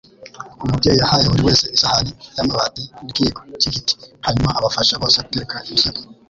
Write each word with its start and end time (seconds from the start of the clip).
Umubyeyi 0.63 0.97
yahaye 1.01 1.25
buri 1.31 1.45
wese 1.47 1.65
isahani 1.75 2.11
y'amabati 2.35 2.83
n'ikiyiko 3.03 3.39
cy'igiti, 3.61 3.93
hanyuma 4.25 4.49
abafasha 4.59 4.99
bose 5.01 5.17
guteka 5.25 5.55
ibishyimbo. 5.69 6.01